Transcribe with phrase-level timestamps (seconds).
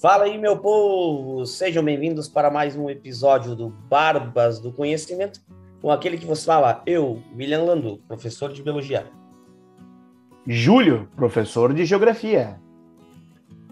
[0.00, 1.44] Fala aí, meu povo!
[1.44, 5.40] Sejam bem-vindos para mais um episódio do Barbas do Conhecimento,
[5.82, 9.06] com aquele que vos fala, eu, William Landu, professor de Biologia.
[10.46, 12.60] Júlio, professor de Geografia.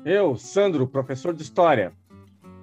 [0.04, 1.92] Eu, Sandro, professor de História.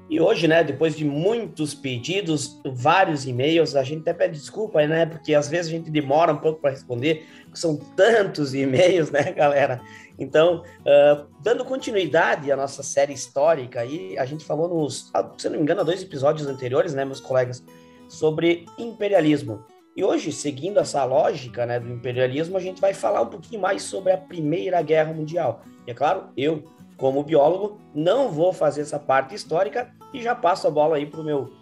[0.10, 5.06] E hoje, né, depois de muitos pedidos, vários e-mails, a gente até pede desculpa, né,
[5.06, 9.82] porque às vezes a gente demora um pouco para responder, são tantos e-mails, né, galera?
[10.18, 15.50] Então, uh, dando continuidade à nossa série histórica aí, a gente falou nos, ah, se
[15.50, 17.64] não me engano, dois episódios anteriores, né, meus colegas,
[18.08, 19.64] sobre imperialismo.
[19.96, 23.84] E hoje, seguindo essa lógica, né, do imperialismo, a gente vai falar um pouquinho mais
[23.84, 25.62] sobre a Primeira Guerra Mundial.
[25.86, 26.64] E é claro, eu,
[26.98, 31.22] como biólogo, não vou fazer essa parte histórica e já passo a bola aí para
[31.22, 31.54] o meu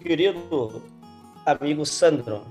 [0.00, 0.82] querido
[1.44, 2.42] amigo Sandro.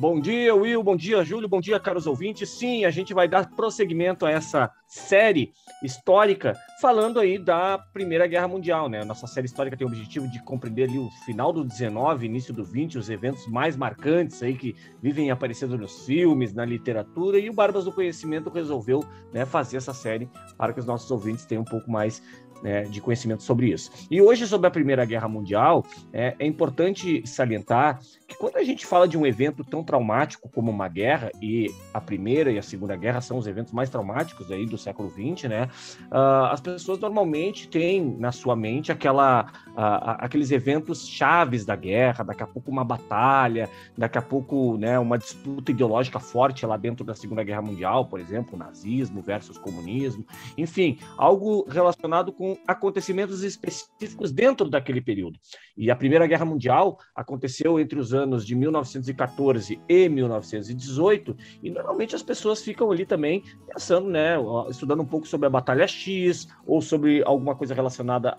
[0.00, 0.82] Bom dia, Will.
[0.82, 1.46] Bom dia, Júlio.
[1.46, 2.48] Bom dia, caros ouvintes.
[2.48, 5.52] Sim, a gente vai dar prosseguimento a essa série
[5.84, 9.04] histórica falando aí da Primeira Guerra Mundial, né?
[9.04, 12.64] Nossa série histórica tem o objetivo de compreender ali o final do 19, início do
[12.64, 17.52] 20, os eventos mais marcantes aí que vivem aparecendo nos filmes, na literatura, e o
[17.52, 21.66] Barbas do Conhecimento resolveu né, fazer essa série para que os nossos ouvintes tenham um
[21.66, 22.22] pouco mais
[22.62, 23.90] né, de conhecimento sobre isso.
[24.10, 28.86] E hoje, sobre a Primeira Guerra Mundial, é, é, importante salientar que quando a gente
[28.86, 32.96] fala de um evento tão traumático como uma guerra, e a Primeira e a Segunda
[32.96, 35.68] Guerra são os eventos mais traumáticos aí do século XX, né,
[36.10, 42.24] uh, as pessoas normalmente têm na sua mente aquela, uh, aqueles eventos chaves da guerra,
[42.24, 47.04] daqui a pouco uma batalha, daqui a pouco né, uma disputa ideológica forte lá dentro
[47.04, 50.24] da Segunda Guerra Mundial, por exemplo, nazismo versus comunismo,
[50.56, 55.38] enfim, algo relacionado com acontecimentos específicos dentro daquele período.
[55.76, 62.14] E a Primeira Guerra Mundial aconteceu entre os anos de 1914 e 1918, e normalmente
[62.14, 64.34] as pessoas ficam ali também pensando, né,
[64.68, 68.34] estudando um pouco sobre a Batalha X, ou sobre alguma coisa relacionada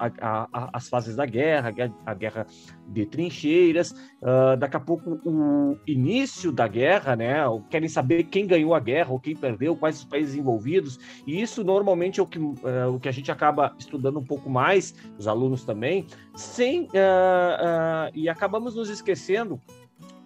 [0.74, 1.74] às fases da guerra,
[2.06, 2.48] a guerra
[2.88, 3.92] de trincheiras.
[4.22, 7.38] Uh, daqui a pouco, o início da guerra, né,
[7.70, 11.64] querem saber quem ganhou a guerra ou quem perdeu, quais os países envolvidos, e isso
[11.64, 12.56] normalmente é o que, uh,
[12.94, 16.88] o que a gente acaba estudando estudando um pouco mais, os alunos também, sem uh,
[16.88, 19.62] uh, e acabamos nos esquecendo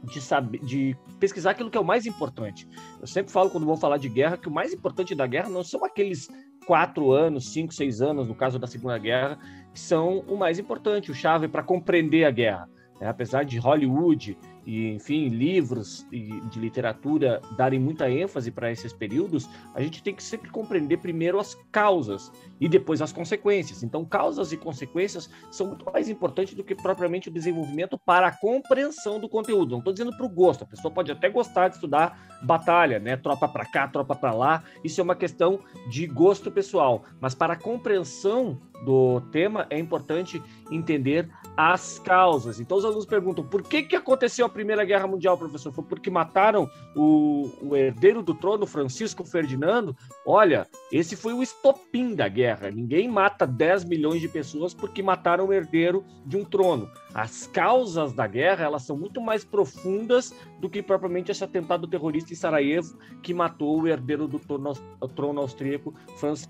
[0.03, 2.67] de saber, de pesquisar aquilo que é o mais importante.
[3.01, 5.63] Eu sempre falo quando vou falar de guerra que o mais importante da guerra não
[5.63, 6.29] são aqueles
[6.65, 9.37] quatro anos, cinco, seis anos, no caso da Segunda Guerra,
[9.73, 12.69] que são o mais importante, o chave para compreender a guerra.
[12.99, 19.47] É, apesar de Hollywood e, enfim, livros de literatura darem muita ênfase para esses períodos,
[19.73, 23.83] a gente tem que sempre compreender primeiro as causas e depois as consequências.
[23.83, 28.31] Então, causas e consequências são muito mais importantes do que propriamente o desenvolvimento para a
[28.31, 29.71] compreensão do conteúdo.
[29.71, 33.15] Não estou dizendo para o gosto, a pessoa pode até gostar de estudar batalha, né?
[33.15, 34.63] Tropa para cá, tropa para lá.
[34.83, 35.59] Isso é uma questão
[35.89, 42.59] de gosto pessoal, mas para a compreensão do tema é importante entender as causas.
[42.59, 45.73] Então, os alunos perguntam por que, que aconteceu Primeira Guerra Mundial, professor?
[45.73, 49.93] Foi porque mataram o, o herdeiro do trono, Francisco Ferdinando?
[50.25, 52.71] Olha, esse foi o estopim da guerra.
[52.71, 56.89] Ninguém mata 10 milhões de pessoas porque mataram o herdeiro de um trono.
[57.13, 62.31] As causas da guerra elas são muito mais profundas do que propriamente esse atentado terrorista
[62.31, 64.73] em Sarajevo que matou o herdeiro do trono,
[65.15, 66.47] trono austríaco, Franz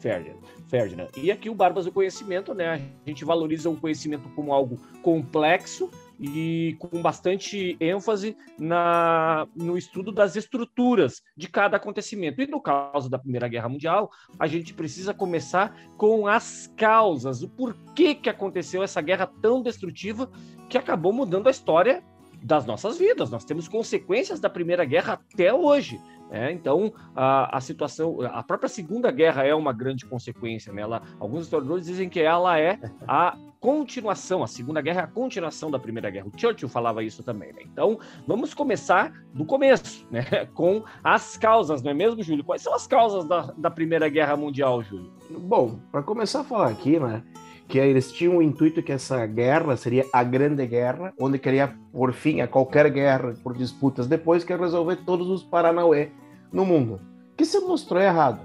[0.68, 1.08] Ferdinand.
[1.18, 2.88] E aqui o Barbas do Conhecimento, né?
[3.04, 5.90] A gente valoriza o conhecimento como algo complexo
[6.20, 12.42] e com bastante ênfase na, no estudo das estruturas de cada acontecimento.
[12.42, 14.10] E no caso da Primeira Guerra Mundial,
[14.40, 20.30] a gente precisa começar com as causas, o porquê que aconteceu essa guerra tão destrutiva
[20.70, 22.04] que acabou mudando a história
[22.42, 23.32] das nossas vidas.
[23.32, 26.00] Nós temos consequências da Primeira Guerra até hoje.
[26.32, 30.74] É, então, a, a, situação, a própria Segunda Guerra é uma grande consequência.
[30.74, 30.82] Né?
[31.20, 35.80] Alguns historiadores dizem que ela é a continuação, a Segunda Guerra é a continuação da
[35.80, 36.28] Primeira Guerra.
[36.28, 37.54] O Churchill falava isso também.
[37.54, 37.62] Né?
[37.64, 40.24] Então, vamos começar do começo, né?
[40.54, 42.44] com as causas, não é mesmo, Júlio?
[42.44, 45.12] Quais são as causas da, da Primeira Guerra Mundial, Júlio?
[45.30, 47.24] Bom, para começar a falar aqui, né?
[47.68, 52.14] que eles tinham o intuito que essa guerra seria a grande guerra, onde queria por
[52.14, 56.12] fim a qualquer guerra por disputas depois, que resolver todos os Paranauê
[56.56, 57.02] no mundo,
[57.36, 58.40] que se mostrou errado.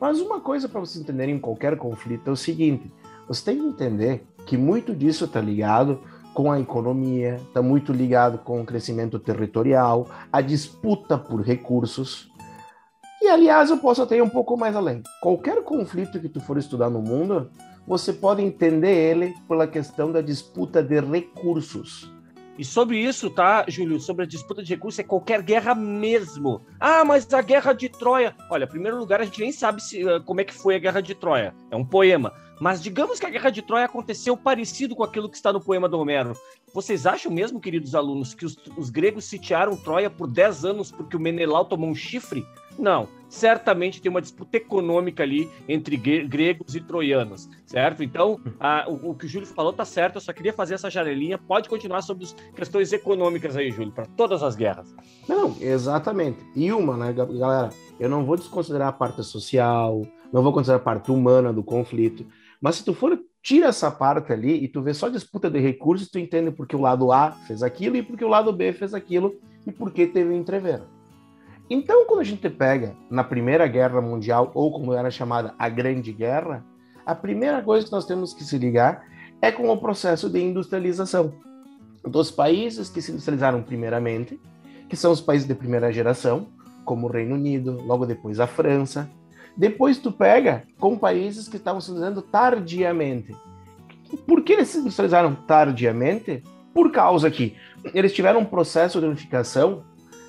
[0.00, 2.90] Mas uma coisa para vocês entenderem em qualquer conflito é o seguinte:
[3.26, 6.00] você tem que entender que muito disso está ligado
[6.32, 12.30] com a economia, está muito ligado com o crescimento territorial, a disputa por recursos.
[13.20, 15.02] E aliás, eu posso até ir um pouco mais além.
[15.20, 17.50] Qualquer conflito que tu for estudar no mundo,
[17.84, 22.08] você pode entender ele pela questão da disputa de recursos.
[22.58, 24.00] E sobre isso, tá, Júlio?
[24.00, 26.60] Sobre a disputa de recursos, é qualquer guerra mesmo.
[26.80, 28.34] Ah, mas a guerra de Troia.
[28.50, 30.78] Olha, em primeiro lugar, a gente nem sabe se, eh, como é que foi a
[30.80, 31.54] guerra de Troia.
[31.70, 32.34] É um poema.
[32.60, 35.88] Mas digamos que a Guerra de Troia aconteceu parecido com aquilo que está no poema
[35.88, 36.32] do Homero.
[36.74, 41.16] Vocês acham mesmo, queridos alunos, que os, os gregos sitiaram Troia por 10 anos porque
[41.16, 42.44] o Menelau tomou um chifre?
[42.78, 43.08] Não.
[43.28, 48.02] Certamente tem uma disputa econômica ali entre gregos e troianos, certo?
[48.02, 50.88] Então, a, o, o, que o Júlio falou tá certo, eu só queria fazer essa
[50.88, 51.36] janelinha.
[51.36, 54.94] Pode continuar sobre as questões econômicas aí, Júlio, para todas as guerras.
[55.28, 56.38] Não, exatamente.
[56.56, 57.68] E uma, né, galera?
[58.00, 62.24] Eu não vou desconsiderar a parte social, não vou considerar a parte humana do conflito,
[62.62, 66.10] mas se tu for tira essa parte ali e tu vê só disputa de recursos,
[66.10, 69.38] tu entende porque o lado A fez aquilo e porque o lado B fez aquilo
[69.66, 70.82] e porque teve um entrever.
[71.70, 76.12] Então, quando a gente pega na Primeira Guerra Mundial, ou como era chamada a Grande
[76.12, 76.64] Guerra,
[77.04, 79.04] a primeira coisa que nós temos que se ligar
[79.40, 81.32] é com o processo de industrialização
[82.02, 84.40] dos países que se industrializaram primeiramente,
[84.88, 86.46] que são os países de primeira geração,
[86.84, 89.08] como o Reino Unido, logo depois a França.
[89.54, 93.36] Depois tu pega com países que estavam se industrializando tardiamente.
[94.26, 96.42] Por que eles se industrializaram tardiamente?
[96.72, 97.54] Por causa que
[97.92, 99.82] eles tiveram um processo de unificação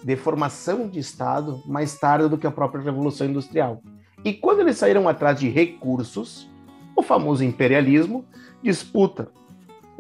[0.04, 3.82] de formação de Estado mais tarde do que a própria Revolução Industrial.
[4.24, 6.50] E quando eles saíram atrás de recursos,
[6.96, 8.26] o famoso imperialismo
[8.62, 9.30] disputa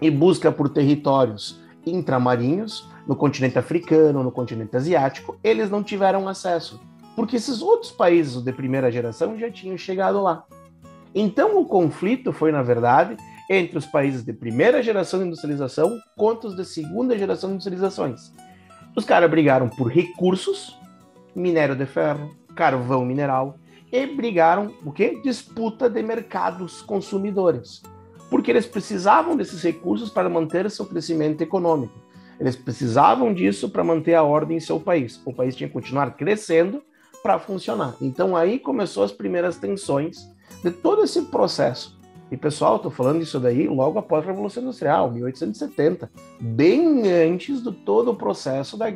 [0.01, 6.79] e busca por territórios intramarinhos no continente africano, no continente asiático, eles não tiveram acesso,
[7.15, 10.43] porque esses outros países de primeira geração já tinham chegado lá.
[11.13, 13.17] Então o conflito foi, na verdade,
[13.49, 18.31] entre os países de primeira geração de industrialização contra os de segunda geração de industrializações.
[18.99, 20.77] Os caras brigaram por recursos,
[21.33, 23.57] minério de ferro, carvão mineral,
[23.89, 25.21] e brigaram o quê?
[25.23, 27.81] Disputa de mercados consumidores.
[28.29, 31.93] Porque eles precisavam desses recursos para manter seu crescimento econômico.
[32.37, 35.21] Eles precisavam disso para manter a ordem em seu país.
[35.25, 36.83] O país tinha que continuar crescendo
[37.23, 37.95] para funcionar.
[38.01, 40.29] Então aí começou as primeiras tensões
[40.61, 41.97] de todo esse processo.
[42.31, 47.71] E pessoal, estou falando isso daí logo após a Revolução Industrial, 1870, bem antes do
[47.71, 48.93] todo o processo da,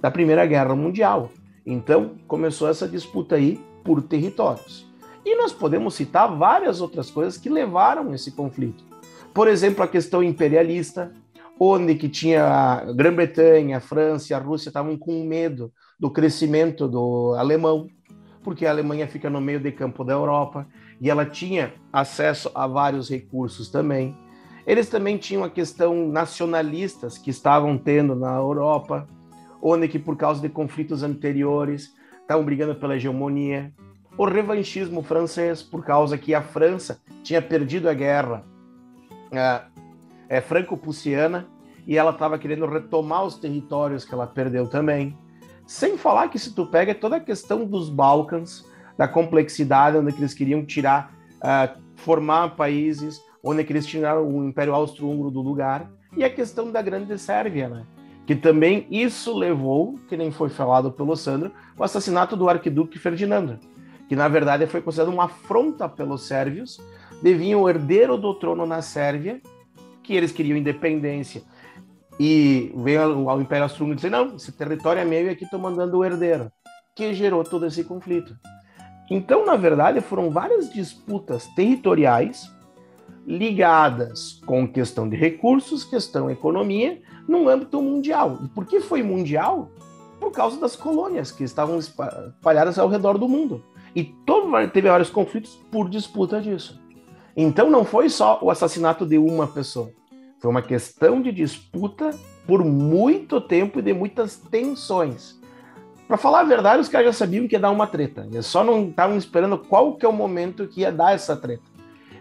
[0.00, 1.30] da Primeira Guerra Mundial.
[1.64, 4.84] Então começou essa disputa aí por territórios.
[5.24, 8.84] E nós podemos citar várias outras coisas que levaram esse conflito.
[9.32, 11.12] Por exemplo, a questão imperialista,
[11.60, 17.34] onde que tinha a Grã-Bretanha, a França a Rússia estavam com medo do crescimento do
[17.34, 17.86] alemão,
[18.42, 20.66] porque a Alemanha fica no meio de campo da Europa
[21.02, 24.16] e ela tinha acesso a vários recursos também.
[24.64, 29.08] Eles também tinham a questão nacionalistas que estavam tendo na Europa,
[29.60, 33.74] onde que por causa de conflitos anteriores estavam brigando pela hegemonia.
[34.16, 38.44] O revanchismo francês, por causa que a França tinha perdido a guerra
[39.32, 39.62] é,
[40.28, 41.48] é, franco-prussiana
[41.84, 45.18] e ela estava querendo retomar os territórios que ela perdeu também.
[45.66, 50.34] Sem falar que se tu pega toda a questão dos Balcãs, da complexidade, onde eles
[50.34, 56.30] queriam tirar, uh, formar países, onde eles tiraram o Império Austro-Húngaro do lugar, e a
[56.30, 57.84] questão da Grande Sérvia, né?
[58.26, 63.58] Que também isso levou, que nem foi falado pelo Sandro, o assassinato do arquiduque Ferdinando,
[64.08, 66.78] que na verdade foi considerado uma afronta pelos sérvios,
[67.22, 69.40] deviam o herdeiro do trono na Sérvia,
[70.02, 71.42] que eles queriam independência,
[72.20, 75.98] e veio ao Império Austro-Húngaro dizer, não, esse território é meu e aqui estou mandando
[75.98, 76.52] o herdeiro,
[76.94, 78.36] que gerou todo esse conflito.
[79.14, 82.50] Então, na verdade, foram várias disputas territoriais
[83.26, 88.38] ligadas com questão de recursos, questão economia, no âmbito mundial.
[88.42, 89.70] E por que foi mundial?
[90.18, 93.62] Por causa das colônias que estavam espalhadas ao redor do mundo.
[93.94, 96.80] E todo, teve vários conflitos por disputa disso.
[97.36, 99.90] Então não foi só o assassinato de uma pessoa.
[100.40, 105.38] Foi uma questão de disputa por muito tempo e de muitas tensões.
[106.12, 108.28] Para falar a verdade, os caras já sabiam que ia dar uma treta.
[108.30, 111.62] Eles só não estavam esperando qual que é o momento que ia dar essa treta.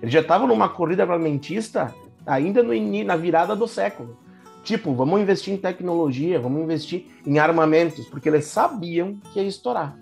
[0.02, 1.94] Eles já estavam numa corrida armamentista
[2.26, 4.18] ainda no, na virada do século.
[4.64, 10.00] Tipo, vamos investir em tecnologia, vamos investir em armamentos, porque eles sabiam que ia estourar.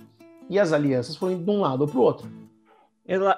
[0.48, 2.31] E as alianças foram de um lado para o outro.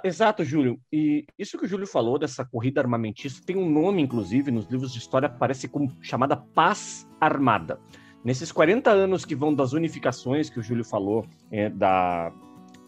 [0.03, 0.77] Exato, Júlio.
[0.91, 4.91] E isso que o Júlio falou dessa corrida armamentista tem um nome, inclusive, nos livros
[4.91, 7.79] de história, aparece como chamada paz armada.
[8.24, 12.32] Nesses 40 anos que vão das unificações que o Júlio falou, é, da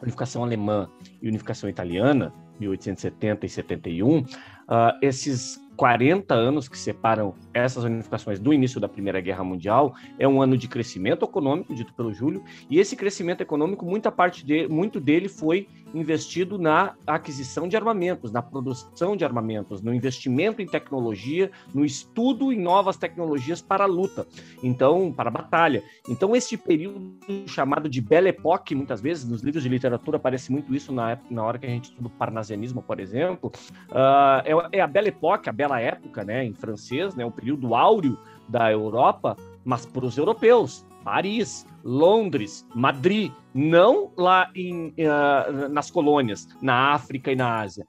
[0.02, 0.90] unificação alemã
[1.22, 4.26] e unificação italiana, 1870 e 71, uh,
[4.68, 10.28] ah, esses 40 anos que separam essas unificações do início da Primeira Guerra Mundial é
[10.28, 14.68] um ano de crescimento econômico, dito pelo Júlio, e esse crescimento econômico, muita parte de,
[14.68, 20.66] muito dele foi investido na aquisição de armamentos, na produção de armamentos, no investimento em
[20.66, 24.26] tecnologia, no estudo em novas tecnologias para a luta,
[24.62, 25.84] então, para a batalha.
[26.10, 27.16] Então, esse período
[27.48, 31.44] chamado de Belle Époque, muitas vezes, nos livros de literatura aparece muito isso na, na
[31.44, 33.52] hora que a gente estuda o parnasianismo, por exemplo,
[33.90, 37.76] uh, é, é, a Belle Époque, a Bela Época, né, em francês, né, o período
[37.76, 45.92] áureo da Europa, mas para os europeus, Paris, Londres, Madrid, não lá em, uh, nas
[45.92, 47.86] colônias, na África e na Ásia.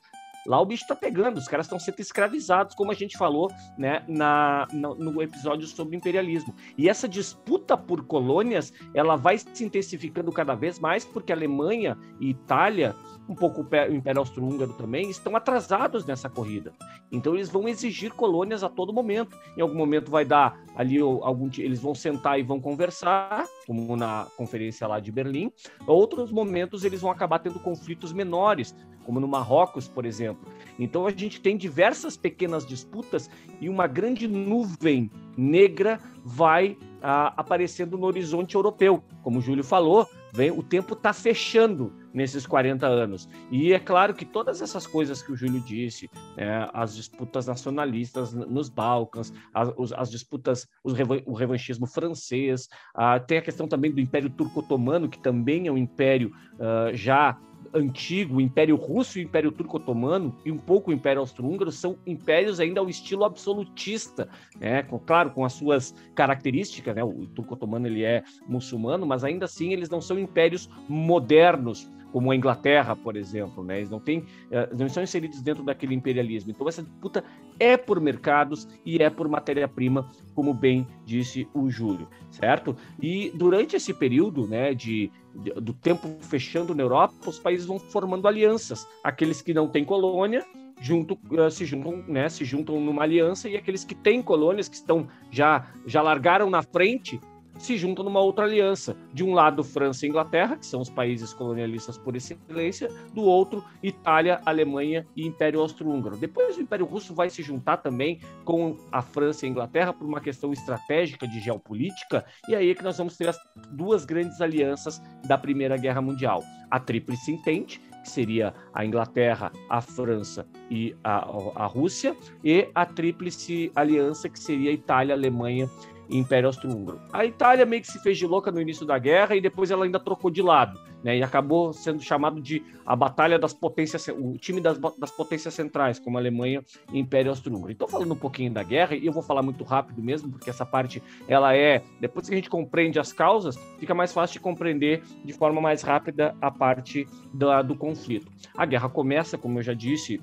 [0.47, 4.05] Lá o bicho está pegando, os caras estão sendo escravizados, como a gente falou né,
[4.07, 6.55] na, no, no, episódio sobre imperialismo.
[6.77, 12.31] E essa disputa por colônias, ela vai se intensificando cada vez mais, porque Alemanha e
[12.31, 12.95] Itália
[13.29, 16.73] um pouco o Império Austro-Húngaro também, estão atrasados nessa corrida.
[17.11, 19.37] Então eles vão exigir colônias a todo momento.
[19.57, 24.27] Em algum momento vai dar ali algum eles vão sentar e vão conversar, como na
[24.37, 25.51] conferência lá de Berlim.
[25.87, 30.51] Outros momentos eles vão acabar tendo conflitos menores, como no Marrocos, por exemplo.
[30.79, 33.31] Então a gente tem diversas pequenas disputas
[33.61, 39.05] e uma grande nuvem negra vai ah, aparecendo no horizonte europeu.
[39.23, 43.29] Como o Júlio falou, vem, o tempo está fechando nesses 40 anos.
[43.51, 48.33] E é claro que todas essas coisas que o Júlio disse, né, as disputas nacionalistas
[48.33, 54.31] nos Balcãs, as, as disputas, o revanchismo francês, uh, tem a questão também do Império
[54.31, 57.37] Turco-Otomano, que também é um império uh, já
[57.75, 62.61] antigo, o Império Russo o Império Turco-Otomano e um pouco o Império Austro-Húngaro são impérios
[62.61, 64.29] ainda ao estilo absolutista,
[64.59, 64.83] né?
[64.85, 67.03] Com, claro, com as suas características, né?
[67.03, 72.37] O Turco-Otomano ele é muçulmano, mas ainda assim eles não são impérios modernos como a
[72.37, 73.79] Inglaterra, por exemplo, né?
[73.79, 76.53] Eles não têm, eh, não estão inseridos dentro daquele imperialismo.
[76.53, 77.25] Então essa disputa
[77.59, 82.77] é por mercados e é por matéria-prima, como bem disse o Júlio, certo?
[83.03, 87.81] E durante esse período, né, de, de, do tempo fechando na Europa, os países vão
[87.81, 88.87] formando alianças.
[89.03, 90.47] Aqueles que não têm colônia
[90.81, 94.77] junto, uh, se juntam, né, se juntam numa aliança e aqueles que têm colônias que
[94.77, 97.19] estão já já largaram na frente
[97.59, 98.97] se juntam numa outra aliança.
[99.13, 103.65] De um lado, França e Inglaterra, que são os países colonialistas por excelência, do outro,
[103.83, 106.17] Itália, Alemanha e Império Austro-Húngaro.
[106.17, 110.07] Depois, o Império Russo vai se juntar também com a França e a Inglaterra por
[110.07, 113.39] uma questão estratégica de geopolítica, e aí é que nós vamos ter as
[113.71, 119.81] duas grandes alianças da Primeira Guerra Mundial: a Tríplice Entente, que seria a Inglaterra, a
[119.81, 125.69] França e a, a Rússia, e a Tríplice Aliança, que seria Itália, Alemanha
[126.11, 127.01] Império Austro-Húngaro.
[127.13, 129.85] A Itália meio que se fez de louca no início da guerra e depois ela
[129.85, 131.17] ainda trocou de lado, né?
[131.17, 135.99] E acabou sendo chamado de a Batalha das Potências, o time das, das potências centrais,
[135.99, 137.73] como Alemanha e Império Austro-Húngaro.
[137.73, 140.67] Então, falando um pouquinho da guerra, e eu vou falar muito rápido mesmo, porque essa
[140.67, 145.03] parte, ela é, depois que a gente compreende as causas, fica mais fácil de compreender
[145.25, 148.31] de forma mais rápida a parte da, do conflito.
[148.57, 150.21] A guerra começa, como eu já disse,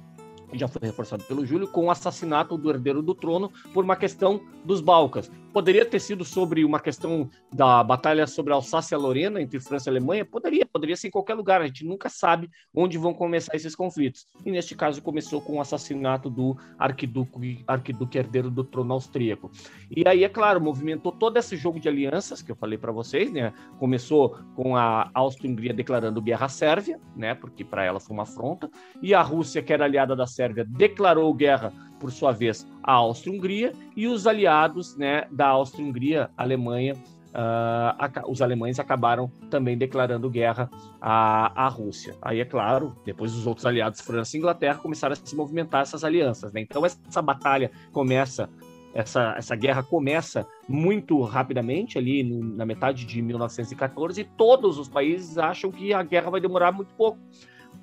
[0.54, 4.42] já foi reforçado pelo Júlio, com o assassinato do herdeiro do trono por uma questão
[4.66, 5.32] dos Balcãs.
[5.54, 10.24] Poderia ter sido sobre uma questão da batalha sobre a Alsácia-Lorena entre França e Alemanha?
[10.24, 11.62] Poderia, poderia ser em qualquer lugar.
[11.62, 14.26] A gente nunca sabe onde vão começar esses conflitos.
[14.46, 19.52] E neste caso começou com o assassinato do arquiduque, arquiduque herdeiro do trono austríaco.
[19.90, 23.30] E aí, é claro, movimentou todo esse jogo de alianças que eu falei para vocês,
[23.32, 23.54] né?
[23.78, 27.36] Começou com a Áustria-Hungria declarando guerra à Sérvia, né?
[27.36, 28.70] Porque para ela foi uma afronta,
[29.02, 33.74] e a Rússia, que era aliada da Sérvia, declarou guerra por sua vez, a Áustria-Hungria
[33.96, 40.68] e os aliados né, da Áustria-Hungria, Alemanha, uh, os alemães acabaram também declarando guerra
[41.00, 42.18] à, à Rússia.
[42.20, 46.04] Aí, é claro, depois os outros aliados, França e Inglaterra, começaram a se movimentar essas
[46.04, 46.52] alianças.
[46.52, 46.62] Né?
[46.62, 48.50] Então, essa batalha começa
[48.94, 54.90] essa, essa guerra começa muito rapidamente, ali no, na metade de 1914, e todos os
[54.90, 57.18] países acham que a guerra vai demorar muito pouco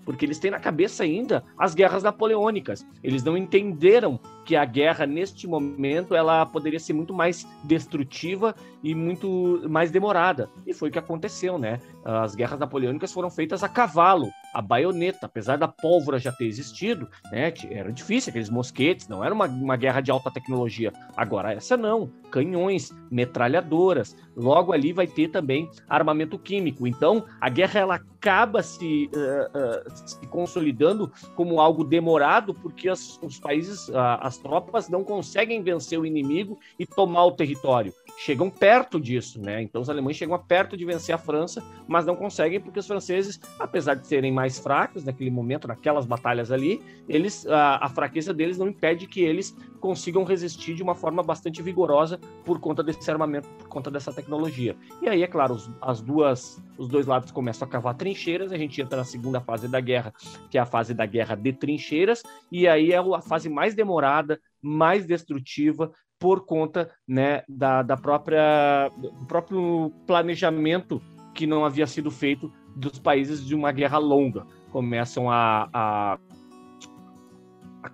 [0.09, 2.83] porque eles têm na cabeça ainda as guerras napoleônicas.
[3.05, 8.95] Eles não entenderam que a guerra neste momento ela poderia ser muito mais destrutiva e
[8.95, 10.49] muito mais demorada.
[10.67, 11.79] E foi o que aconteceu, né?
[12.03, 17.07] As guerras napoleônicas foram feitas a cavalo, a baioneta, apesar da pólvora já ter existido,
[17.31, 17.53] né?
[17.71, 20.91] Era difícil aqueles mosquetes, não era uma, uma guerra de alta tecnologia.
[21.19, 24.17] Agora essa não, canhões, metralhadoras.
[24.35, 26.87] Logo ali vai ter também armamento químico.
[26.87, 33.19] Então a guerra ela acaba se, uh, uh, se consolidando como algo demorado porque as,
[33.23, 37.95] os países, uh, as tropas não conseguem vencer o inimigo e tomar o território.
[38.19, 39.63] Chegam perto disso, né?
[39.63, 43.41] Então os alemães chegam perto de vencer a França, mas não conseguem porque os franceses,
[43.61, 48.59] apesar de serem mais fracos naquele momento, naquelas batalhas ali, eles a, a fraqueza deles
[48.59, 53.49] não impede que eles consigam resistir de uma forma bastante vigorosa por conta desse armamento,
[53.51, 54.77] por conta dessa tecnologia.
[55.03, 58.59] E aí, é claro, os, as duas, os dois lados começam a cavar trincheiras, a
[58.59, 60.13] gente entra na segunda fase da guerra,
[60.51, 64.41] que é a fase da guerra de trincheiras, e aí é a fase mais demorada,
[64.61, 71.01] mais destrutiva, por conta né, da, da própria, do próprio planejamento
[71.33, 74.45] que não havia sido feito dos países de uma guerra longa.
[74.73, 76.19] Começam a, a a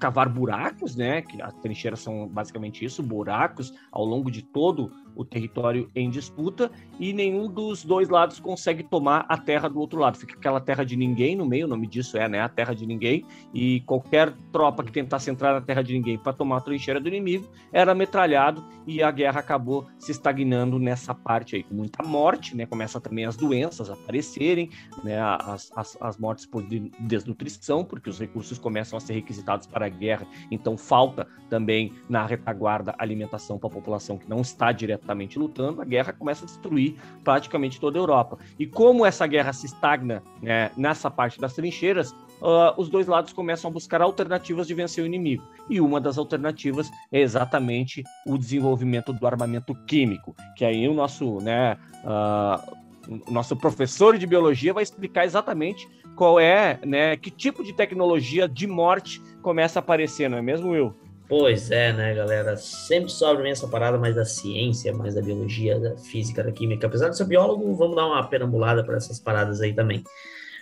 [0.04, 1.22] cavar buracos, né?
[1.22, 6.70] Que as trincheiras são basicamente isso, buracos ao longo de todo o território em disputa
[6.98, 10.18] e nenhum dos dois lados consegue tomar a terra do outro lado.
[10.18, 12.86] Fica aquela terra de ninguém no meio, o nome disso é, né, a terra de
[12.86, 17.00] ninguém, e qualquer tropa que tentasse entrar na terra de ninguém para tomar a trincheira
[17.00, 22.02] do inimigo era metralhado e a guerra acabou se estagnando nessa parte aí, com muita
[22.02, 24.70] morte, né, começa também as doenças a aparecerem,
[25.02, 26.62] né, as, as, as mortes por
[27.00, 32.26] desnutrição, porque os recursos começam a ser requisitados para a guerra, então falta também na
[32.26, 36.46] retaguarda alimentação para a população que não está diretamente diretamente lutando, a guerra começa a
[36.46, 38.38] destruir praticamente toda a Europa.
[38.58, 43.32] E como essa guerra se estagna né, nessa parte das trincheiras, uh, os dois lados
[43.32, 45.44] começam a buscar alternativas de vencer o inimigo.
[45.68, 51.38] E uma das alternativas é exatamente o desenvolvimento do armamento químico, que aí o nosso,
[51.40, 57.72] né, uh, nosso professor de biologia vai explicar exatamente qual é, né, que tipo de
[57.72, 60.94] tecnologia de morte começa a aparecer, não é mesmo, Will?
[61.26, 62.56] Pois é, né, galera?
[62.56, 66.86] Sempre sobra essa parada mais da ciência, mais da biologia, da física, da química.
[66.86, 70.04] Apesar de ser biólogo, vamos dar uma perambulada para essas paradas aí também.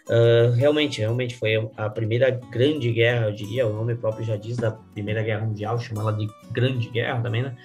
[0.09, 4.57] Uh, realmente, realmente foi a primeira grande guerra, eu diria, o nome próprio já diz
[4.57, 7.57] da Primeira Guerra Mundial, chama ela de Grande Guerra também, né?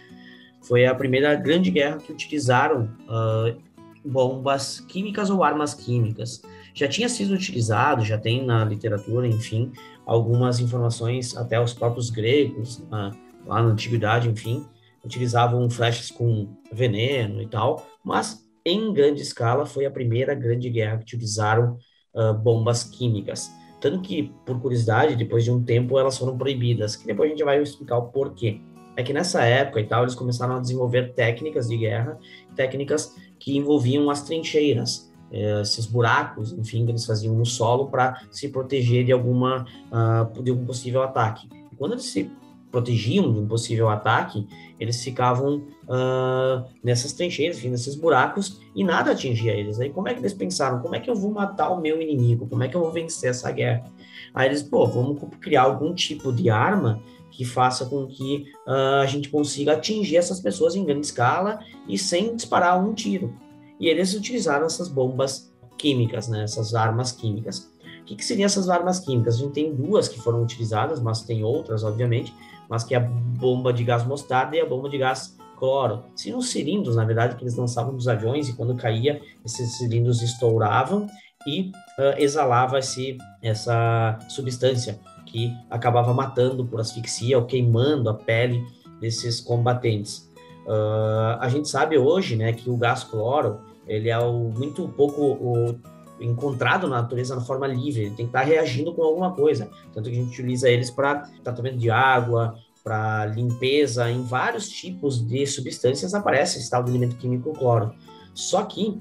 [0.61, 3.59] Foi a primeira grande guerra que utilizaram uh,
[4.03, 6.41] bombas químicas ou armas químicas.
[6.73, 9.71] Já tinha sido utilizado, já tem na literatura, enfim,
[10.07, 14.65] algumas informações, até os próprios gregos, lá na antiguidade, enfim,
[15.03, 20.97] utilizavam flechas com veneno e tal, mas em grande escala foi a primeira grande guerra
[20.97, 21.77] que utilizaram
[22.15, 23.49] uh, bombas químicas.
[23.79, 27.43] Tanto que, por curiosidade, depois de um tempo elas foram proibidas, que depois a gente
[27.43, 28.59] vai explicar o porquê.
[28.95, 32.17] É que nessa época e tal, eles começaram a desenvolver técnicas de guerra,
[32.55, 38.49] técnicas que envolviam as trincheiras, esses buracos, enfim, que eles faziam no solo para se
[38.49, 41.49] proteger de alguma uh, de um possível ataque.
[41.77, 42.31] Quando eles se
[42.71, 44.47] protegiam de um possível ataque,
[44.79, 49.79] eles ficavam uh, nessas trincheiras, enfim, nesses buracos e nada atingia eles.
[49.79, 50.79] Aí como é que eles pensaram?
[50.79, 52.47] Como é que eu vou matar o meu inimigo?
[52.47, 53.85] Como é que eu vou vencer essa guerra?
[54.33, 59.05] Aí eles, pô, vamos criar algum tipo de arma que faça com que uh, a
[59.05, 63.33] gente consiga atingir essas pessoas em grande escala e sem disparar um tiro.
[63.79, 67.69] E eles utilizaram essas bombas químicas, né, essas armas químicas.
[68.01, 69.35] O que, que seriam essas armas químicas?
[69.35, 72.33] A gente tem duas que foram utilizadas, mas tem outras, obviamente,
[72.69, 76.03] mas que é a bomba de gás mostarda e a bomba de gás cloro.
[76.15, 81.07] Seriam cilindros, na verdade, que eles lançavam dos aviões e quando caía, esses cilindros estouravam
[81.45, 88.63] e uh, exalava esse, essa substância que acabava matando por asfixia ou queimando a pele
[88.99, 90.26] desses combatentes.
[90.67, 95.21] Uh, a gente sabe hoje, né, que o gás cloro ele é o, muito pouco
[95.21, 95.79] o,
[96.19, 99.69] encontrado na natureza na forma livre, ele tem que estar reagindo com alguma coisa.
[99.93, 105.25] Tanto que a gente utiliza eles para tratamento de água, para limpeza, em vários tipos
[105.25, 107.93] de substâncias aparece esse tal de elemento químico cloro.
[108.33, 108.99] Só que,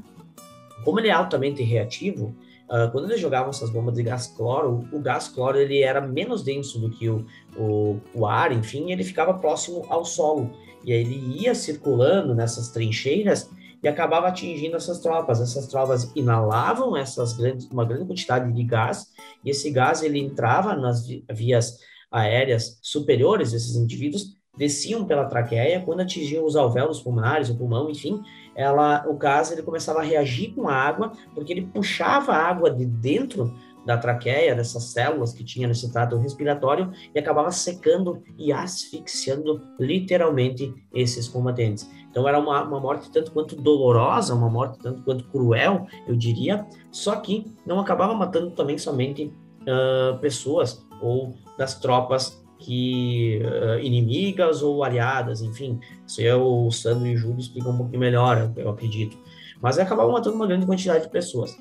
[0.84, 2.34] como ele é altamente reativo,
[2.68, 6.42] uh, quando eles jogavam essas bombas de gás cloro, o gás cloro ele era menos
[6.42, 7.26] denso do que o,
[7.56, 10.50] o, o ar, enfim, ele ficava próximo ao solo.
[10.86, 13.50] E aí ele ia circulando nessas trincheiras
[13.82, 15.40] e acabava atingindo essas tropas.
[15.40, 19.08] Essas tropas inalavam essas grandes, uma grande quantidade de gás,
[19.44, 21.78] e esse gás ele entrava nas vias
[22.10, 28.22] aéreas superiores desses indivíduos, desciam pela traqueia, quando atingiam os alvéolos pulmonares, o pulmão, enfim,
[28.54, 32.70] ela, o gás ele começava a reagir com a água, porque ele puxava a água
[32.70, 33.52] de dentro
[33.86, 40.74] da traqueia, dessas células que tinha nesse trato respiratório, e acabava secando e asfixiando literalmente
[40.92, 41.88] esses combatentes.
[42.10, 46.66] Então era uma, uma morte tanto quanto dolorosa, uma morte tanto quanto cruel, eu diria,
[46.90, 54.62] só que não acabava matando também somente uh, pessoas ou das tropas que uh, inimigas
[54.62, 58.50] ou aliadas, enfim, isso aí é o Sandro e o Júlio explicam um pouquinho melhor,
[58.56, 59.16] eu acredito.
[59.60, 61.56] Mas acabava matando uma grande quantidade de pessoas.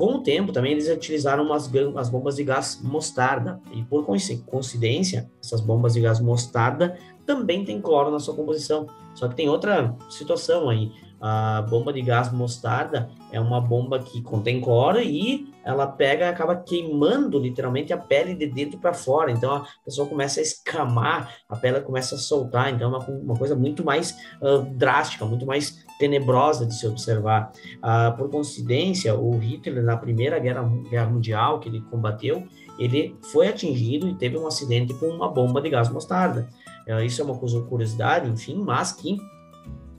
[0.00, 5.30] Com o tempo, também eles utilizaram umas, as bombas de gás mostarda, e por coincidência,
[5.44, 8.86] essas bombas de gás mostarda também têm cloro na sua composição.
[9.14, 10.90] Só que tem outra situação aí.
[11.20, 16.56] A bomba de gás mostarda é uma bomba que contém cloro e ela pega acaba
[16.56, 19.30] queimando literalmente a pele de dentro para fora.
[19.30, 22.72] Então a pessoa começa a escamar, a pele começa a soltar.
[22.72, 27.52] Então é uma, uma coisa muito mais uh, drástica, muito mais tenebrosa de se observar.
[27.76, 32.42] Uh, por coincidência, o Hitler, na Primeira Guerra, Guerra Mundial, que ele combateu,
[32.78, 36.48] ele foi atingido e teve um acidente com uma bomba de gás mostarda.
[36.88, 39.18] Uh, isso é uma curiosidade, enfim, mas que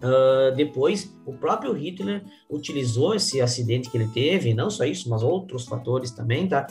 [0.03, 5.21] Uh, depois, o próprio Hitler utilizou esse acidente que ele teve, não só isso, mas
[5.21, 6.65] outros fatores também, tá?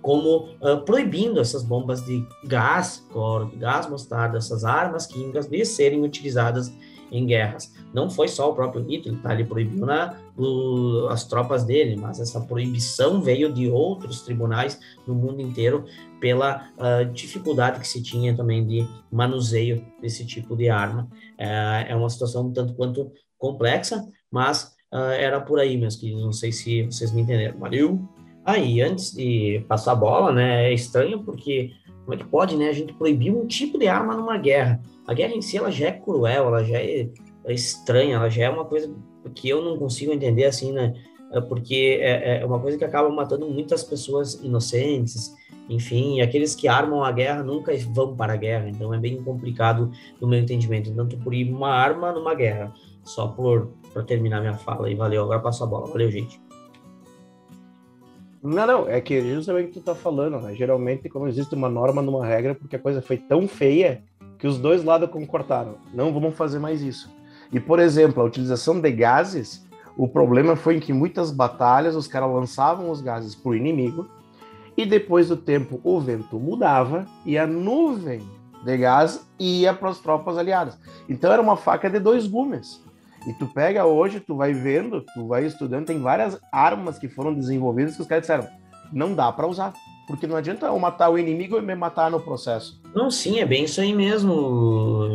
[0.00, 6.04] Como uh, proibindo essas bombas de gás, cloro, gás mostarda, essas armas químicas de serem
[6.04, 6.72] utilizadas
[7.10, 7.74] em guerras.
[7.92, 9.32] Não foi só o próprio Hitler, tá?
[9.32, 15.14] Ele proibiu na, o, as tropas dele, mas essa proibição veio de outros tribunais no
[15.14, 15.84] mundo inteiro
[16.20, 21.08] pela uh, dificuldade que se tinha também de manuseio desse tipo de arma.
[21.36, 26.24] É, é uma situação tanto quanto complexa, mas uh, era por aí, meus queridos.
[26.24, 27.58] Não sei se vocês me entenderam.
[27.58, 28.08] Valeu!
[28.44, 31.70] Aí, antes de passar a bola, né, é estranho porque
[32.08, 34.80] como é que pode, né, a gente proibir um tipo de arma numa guerra?
[35.06, 37.06] A guerra em si, ela já é cruel, ela já é,
[37.44, 38.90] é estranha, ela já é uma coisa
[39.34, 40.94] que eu não consigo entender, assim, né,
[41.34, 45.34] é porque é, é uma coisa que acaba matando muitas pessoas inocentes,
[45.68, 49.90] enfim, aqueles que armam a guerra nunca vão para a guerra, então é bem complicado
[50.18, 52.72] no meu entendimento, tanto por ir uma arma numa guerra,
[53.04, 56.40] só por, por terminar minha fala, e valeu, agora passo a bola, valeu, gente.
[58.42, 60.54] Não, não, é que justamente o que tu tá falando, né?
[60.54, 64.02] Geralmente, como existe uma norma numa regra, porque a coisa foi tão feia
[64.38, 65.76] que os dois lados concordaram.
[65.92, 67.10] Não vamos fazer mais isso.
[67.52, 72.06] E, por exemplo, a utilização de gases, o problema foi em que muitas batalhas os
[72.06, 74.06] caras lançavam os gases pro inimigo,
[74.76, 78.20] e depois do tempo o vento mudava e a nuvem
[78.64, 80.78] de gás ia para as tropas aliadas.
[81.08, 82.80] Então era uma faca de dois gumes.
[83.28, 87.34] E tu pega hoje, tu vai vendo, tu vai estudando, tem várias armas que foram
[87.34, 88.48] desenvolvidas que os caras disseram,
[88.90, 89.74] não dá para usar.
[90.06, 92.80] Porque não adianta eu matar o inimigo e me matar no processo.
[92.94, 95.06] Não, sim, é bem isso aí mesmo,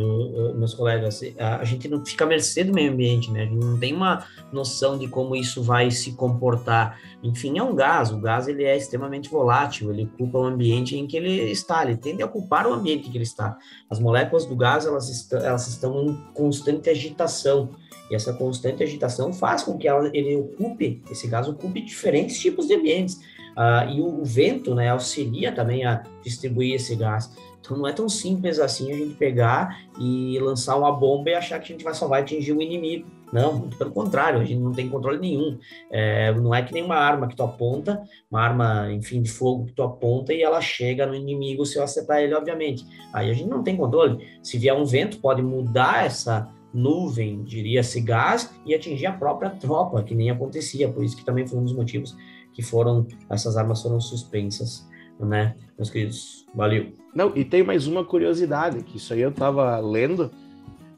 [0.54, 1.20] meus colegas.
[1.36, 3.42] A gente não fica à mercê do meio ambiente, né?
[3.42, 6.96] A gente não tem uma noção de como isso vai se comportar.
[7.24, 8.12] Enfim, é um gás.
[8.12, 9.90] O gás ele é extremamente volátil.
[9.90, 11.82] Ele ocupa o ambiente em que ele está.
[11.82, 13.58] Ele tende a ocupar o ambiente em que ele está.
[13.90, 17.70] As moléculas do gás elas elas estão em constante agitação.
[18.10, 22.66] E essa constante agitação faz com que ela, ele ocupe, esse gás ocupe diferentes tipos
[22.66, 23.16] de ambientes.
[23.54, 27.30] Uh, e o, o, vento né, auxilia também a distribuir esse gás.
[27.60, 31.58] Então não é tão simples assim a gente pegar e lançar uma bomba e achar
[31.60, 33.08] que a gente vai só vai atingir o inimigo.
[33.32, 35.58] Não, muito pelo contrário, a gente não tem controle nenhum.
[35.90, 39.66] É, não é que nem uma arma que tu aponta, uma arma, enfim, de fogo
[39.66, 42.84] que tu aponta e ela chega no inimigo se eu acertar ele, obviamente.
[43.12, 44.24] Aí a gente não tem controle.
[44.42, 50.02] Se vier um vento, pode mudar essa nuvem, diria-se gás, e atingir a própria tropa,
[50.02, 50.88] que nem acontecia.
[50.88, 52.16] Por isso que também foi um dos motivos
[52.52, 56.46] que foram essas armas foram suspensas, né, meus queridos?
[56.54, 56.92] Valeu.
[57.14, 60.30] Não, e tem mais uma curiosidade, que isso aí eu tava lendo,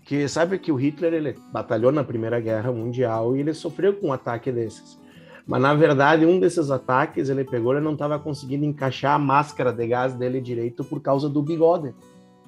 [0.02, 4.08] que sabe que o Hitler ele batalhou na Primeira Guerra Mundial e ele sofreu com
[4.08, 4.98] um ataque desses.
[5.46, 9.72] Mas na verdade, um desses ataques ele pegou, ele não estava conseguindo encaixar a máscara
[9.72, 11.94] de gás dele direito por causa do bigode,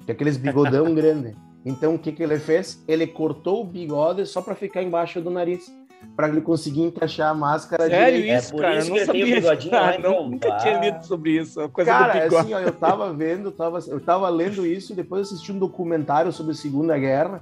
[0.05, 1.35] que é aqueles bigodão grande.
[1.65, 2.83] Então o que que ele fez?
[2.87, 5.71] Ele cortou o bigode só para ficar embaixo do nariz
[6.15, 8.29] para ele conseguir encaixar a máscara Sério de...
[8.29, 8.79] isso, é cara?
[8.79, 9.57] Isso eu não sabia.
[9.69, 11.69] Cara, não, nunca tinha lido sobre isso.
[11.69, 15.51] coisa cara, assim, ó, eu tava vendo, tava, eu tava lendo isso e depois assisti
[15.51, 17.41] um documentário sobre a Segunda Guerra,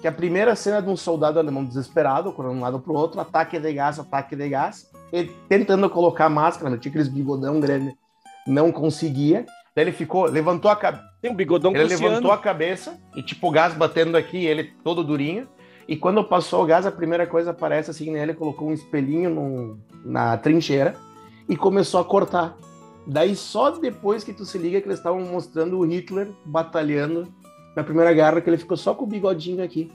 [0.00, 3.20] que a primeira cena de um soldado alemão desesperado, correndo de um lado pro outro,
[3.20, 6.78] ataque de gás, ataque de gás, ele tentando colocar máscara, né?
[6.78, 7.94] tinha aqueles bigodão grande,
[8.46, 9.44] não conseguia.
[9.74, 11.04] Daí ele ficou, levantou a cabeça.
[11.20, 15.04] Tem um bigodão Ele levantou a cabeça e, tipo, o gás batendo aqui, ele todo
[15.04, 15.46] durinho.
[15.86, 19.78] E quando passou o gás, a primeira coisa aparece assim nele, colocou um espelhinho no,
[20.04, 20.96] na trincheira
[21.48, 22.56] e começou a cortar.
[23.06, 27.32] Daí só depois que tu se liga que eles estavam mostrando o Hitler batalhando
[27.74, 29.90] na Primeira Guerra, que ele ficou só com o bigodinho aqui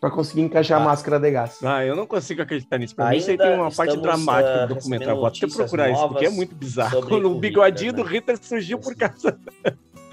[0.00, 0.82] para conseguir encaixar ah.
[0.82, 1.58] a máscara de gás.
[1.62, 2.94] Ah, eu não consigo acreditar nisso.
[2.94, 5.16] Pra mim, isso aí tem uma parte dramática uh, do documentário.
[5.16, 6.96] Vou até procurar isso, porque é muito bizarro.
[7.16, 9.38] O, o bigodinho Hitler, do Hitler surgiu por causa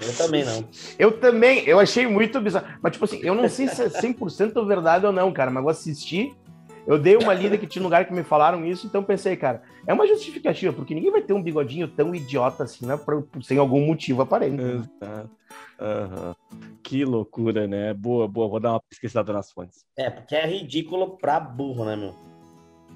[0.00, 0.64] eu também não.
[0.98, 2.66] Eu também, eu achei muito bizarro.
[2.82, 5.70] Mas, tipo assim, eu não sei se é 100% verdade ou não, cara, mas eu
[5.70, 6.34] assisti,
[6.86, 9.62] eu dei uma lida que tinha um lugar que me falaram isso, então pensei, cara,
[9.86, 13.58] é uma justificativa, porque ninguém vai ter um bigodinho tão idiota assim, né, pra, sem
[13.58, 14.62] algum motivo aparente.
[14.62, 14.82] Né?
[15.80, 16.34] Uhum.
[16.82, 17.92] Que loucura, né?
[17.94, 19.84] Boa, boa, vou dar uma pesquisada nas fontes.
[19.96, 22.14] É, porque é ridículo pra burro, né, meu?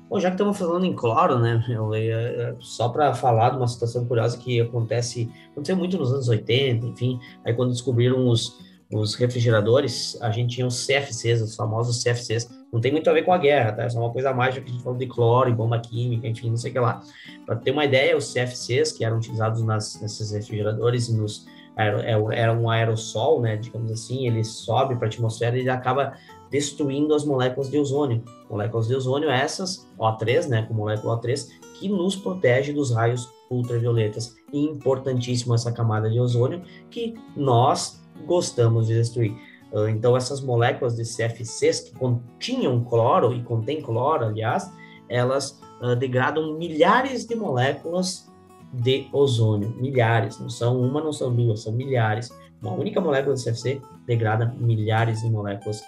[0.09, 3.69] Bom, já que estamos falando em cloro, né, eu, é, só para falar de uma
[3.69, 8.59] situação curiosa que acontece, aconteceu muito nos anos 80, enfim, aí quando descobriram os,
[8.91, 13.23] os refrigeradores, a gente tinha os CFCs, os famosos CFCs, Não tem muito a ver
[13.23, 13.83] com a guerra, tá?
[13.83, 16.51] É só uma coisa mágica que a gente falou de cloro e bomba química, enfim,
[16.51, 17.03] não sei o que lá.
[17.45, 21.58] Para ter uma ideia, os CFCs que eram utilizados nas, nesses refrigeradores e nos é,
[21.79, 26.15] era um aerossol, né, digamos assim, ele sobe para a atmosfera e ele acaba
[26.51, 28.23] destruindo as moléculas de ozônio.
[28.51, 34.35] Moléculas de ozônio essas, O3, né, com molécula O3, que nos protege dos raios ultravioletas.
[34.53, 39.37] Importantíssimo essa camada de ozônio que nós gostamos de destruir.
[39.73, 44.71] Ah, então, essas moléculas de CFCs que continham cloro, e contém cloro, aliás,
[45.09, 48.28] elas uh, degradam milhares de moléculas
[48.73, 49.75] de ozônio.
[49.81, 52.31] Milhares, não são uma, não são duas, são milhares.
[52.63, 55.83] Uma única molécula de CFC degrada milhares de moléculas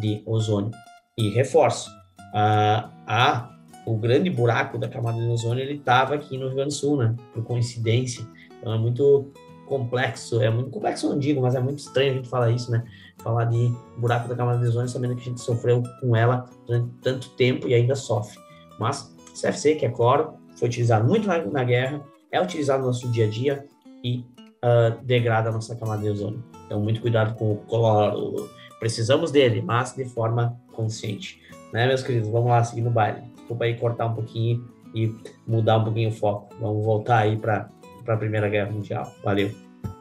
[0.00, 0.70] de ozônio.
[1.16, 1.90] E reforço,
[2.32, 3.50] a, a,
[3.86, 6.96] o grande buraco da camada de ozônio ele estava aqui no Rio Grande do Sul,
[6.96, 7.14] né?
[7.32, 8.26] Por coincidência.
[8.58, 9.30] Então é muito
[9.66, 12.84] complexo, é muito complexo, não digo, mas é muito estranho a gente falar isso, né?
[13.22, 16.90] Falar de buraco da camada de ozônio, sabendo que a gente sofreu com ela durante
[17.02, 18.38] tanto tempo e ainda sofre.
[18.78, 22.04] Mas CFC, que é cloro, foi utilizado muito na, na guerra,
[22.34, 23.64] é utilizado no nosso dia a dia
[24.02, 24.24] e
[24.64, 26.42] uh, degrada a nossa camada de ozônio.
[26.66, 28.50] Então, muito cuidado com o cloro.
[28.80, 31.40] Precisamos dele, mas de forma consciente.
[31.72, 32.28] Né, meus queridos?
[32.28, 33.22] Vamos lá, seguir no baile.
[33.36, 35.14] Desculpa aí cortar um pouquinho e
[35.46, 36.52] mudar um pouquinho o foco.
[36.60, 37.68] Vamos voltar aí para
[38.06, 39.12] a Primeira Guerra Mundial.
[39.22, 39.52] Valeu.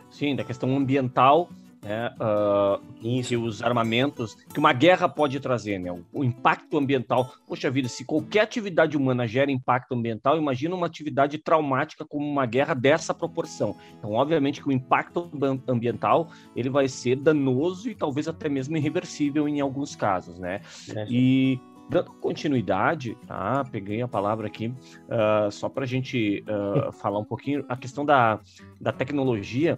[0.09, 1.49] Sim, da questão ambiental
[1.83, 7.33] né, uh, que os armamentos que uma guerra pode trazer, né, o, o, impacto ambiental.
[7.47, 12.45] Poxa vida, se qualquer atividade humana gera impacto ambiental, imagina uma atividade traumática como uma
[12.45, 13.75] guerra dessa proporção.
[13.97, 15.29] Então, obviamente que o impacto
[15.67, 20.61] ambiental ele vai ser danoso e talvez até mesmo irreversível em alguns casos, né?
[20.95, 21.05] É.
[21.09, 23.63] E Dando continuidade, tá?
[23.69, 28.05] Peguei a palavra aqui uh, só para a gente uh, falar um pouquinho a questão
[28.05, 28.39] da,
[28.79, 29.77] da tecnologia.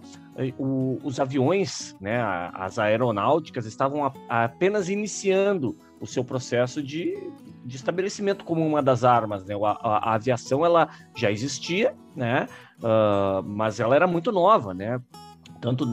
[0.58, 2.20] O, os aviões, né,
[2.54, 7.16] as aeronáuticas estavam a, a apenas iniciando o seu processo de,
[7.64, 9.44] de estabelecimento como uma das armas.
[9.44, 9.54] Né?
[9.54, 12.46] A, a, a aviação ela já existia, né?
[12.78, 15.00] Uh, mas ela era muito nova, né?
[15.66, 15.84] Tanto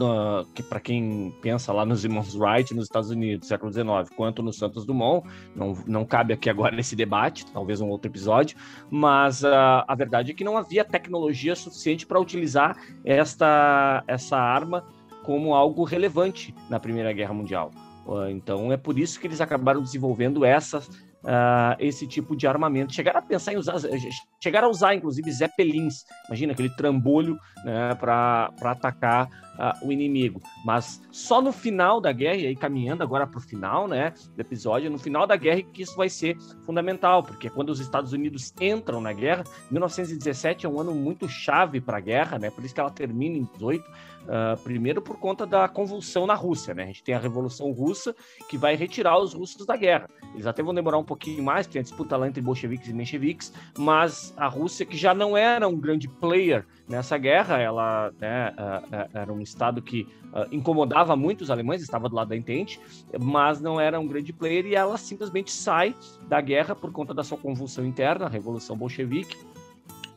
[0.54, 4.52] que para quem pensa lá nos irmãos Wright nos Estados Unidos, século XIX, quanto no
[4.52, 8.56] Santos Dumont, não, não cabe aqui agora nesse debate, talvez um outro episódio,
[8.88, 14.84] mas uh, a verdade é que não havia tecnologia suficiente para utilizar esta, essa arma
[15.24, 17.72] como algo relevante na Primeira Guerra Mundial.
[18.06, 20.88] Uh, então é por isso que eles acabaram desenvolvendo essas
[21.24, 22.94] uh, esse tipo de armamento.
[22.94, 23.74] Chegaram a pensar em usar,
[24.42, 30.40] chegaram a usar inclusive zeppelins, imagina aquele trambolho né, para atacar uh, o inimigo.
[30.64, 34.40] Mas só no final da guerra, e aí caminhando agora para o final né, do
[34.40, 38.52] episódio, no final da guerra que isso vai ser fundamental, porque quando os Estados Unidos
[38.60, 42.74] entram na guerra, 1917 é um ano muito chave para a guerra, né, por isso
[42.74, 43.84] que ela termina em 18
[44.24, 46.84] Uh, primeiro por conta da convulsão na Rússia, né?
[46.84, 48.16] A gente tem a Revolução Russa
[48.48, 50.08] que vai retirar os russos da guerra.
[50.32, 53.52] Eles até vão demorar um pouquinho mais, tem a disputa lá entre bolcheviques e mencheviques,
[53.76, 59.18] mas a Rússia, que já não era um grande player nessa guerra, ela né, uh,
[59.18, 62.80] era um estado que uh, incomodava muito os alemães, estava do lado da Entente,
[63.20, 65.94] mas não era um grande player e ela simplesmente sai
[66.28, 69.36] da guerra por conta da sua convulsão interna, a Revolução Bolchevique,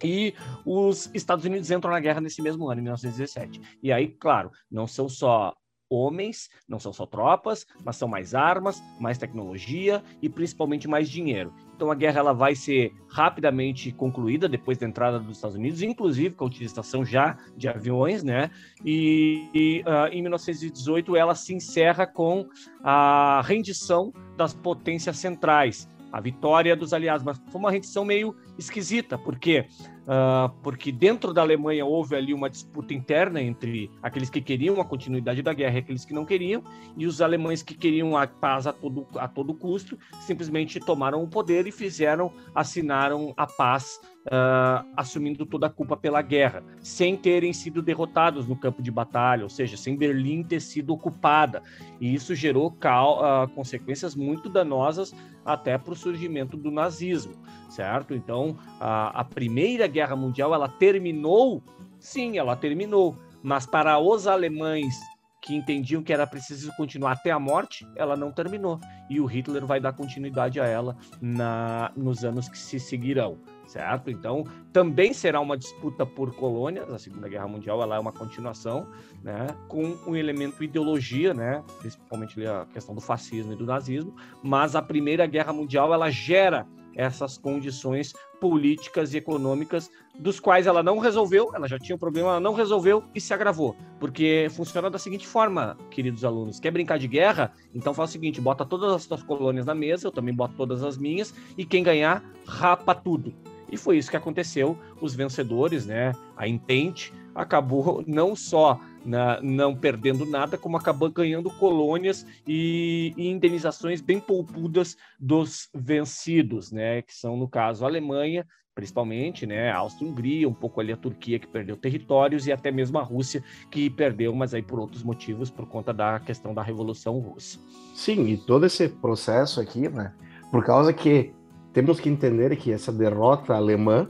[0.03, 0.33] e
[0.65, 3.61] os Estados Unidos entram na guerra nesse mesmo ano, em 1917.
[3.81, 5.55] E aí, claro, não são só
[5.89, 11.53] homens, não são só tropas, mas são mais armas, mais tecnologia e principalmente mais dinheiro.
[11.75, 16.35] Então a guerra ela vai ser rapidamente concluída depois da entrada dos Estados Unidos, inclusive
[16.35, 18.49] com a utilização já de aviões, né?
[18.83, 22.47] E, e uh, em 1918 ela se encerra com
[22.83, 29.17] a rendição das potências centrais, a vitória dos aliados, mas foi uma rendição meio esquisita,
[29.17, 29.65] porque
[30.07, 34.85] uh, porque dentro da Alemanha houve ali uma disputa interna entre aqueles que queriam a
[34.85, 36.63] continuidade da guerra e aqueles que não queriam,
[36.95, 41.27] e os alemães que queriam a paz a todo, a todo custo simplesmente tomaram o
[41.27, 47.53] poder e fizeram, assinaram a paz, uh, assumindo toda a culpa pela guerra, sem terem
[47.53, 51.61] sido derrotados no campo de batalha, ou seja, sem Berlim ter sido ocupada.
[51.99, 55.13] E isso gerou uh, consequências muito danosas
[55.45, 57.33] até para o surgimento do nazismo,
[57.69, 58.13] certo?
[58.13, 61.63] Então, a Primeira Guerra Mundial ela terminou,
[61.99, 64.93] sim, ela terminou, mas para os alemães
[65.41, 68.79] que entendiam que era preciso continuar até a morte, ela não terminou.
[69.09, 74.11] E o Hitler vai dar continuidade a ela na, nos anos que se seguirão, certo?
[74.11, 76.93] Então, também será uma disputa por colônias.
[76.93, 78.87] A Segunda Guerra Mundial ela é uma continuação,
[79.23, 84.15] né, com um elemento ideologia, né, principalmente a questão do fascismo e do nazismo.
[84.43, 90.81] Mas a Primeira Guerra Mundial ela gera essas condições políticas e econômicas dos quais ela
[90.81, 93.75] não resolveu, ela já tinha um problema, ela não resolveu e se agravou.
[93.99, 97.53] Porque funciona da seguinte forma, queridos alunos: quer brincar de guerra?
[97.73, 100.83] Então faz o seguinte: bota todas as suas colônias na mesa, eu também boto todas
[100.83, 103.33] as minhas, e quem ganhar, rapa tudo.
[103.71, 104.77] E foi isso que aconteceu.
[104.99, 106.13] Os vencedores, né?
[106.35, 113.27] A Intente acabou não só na, não perdendo nada, como acabou ganhando colônias e, e,
[113.27, 117.03] indenizações bem poupudas dos vencidos, né?
[117.03, 119.69] Que são, no caso, a Alemanha, principalmente, né?
[119.69, 123.43] A Áustria-Hungria, um pouco ali a Turquia, que perdeu territórios, e até mesmo a Rússia,
[123.71, 127.59] que perdeu, mas aí por outros motivos, por conta da questão da Revolução Russa.
[127.93, 130.11] Sim, e todo esse processo aqui, né?
[130.51, 131.31] Por causa que
[131.71, 134.09] temos que entender que essa derrota alemã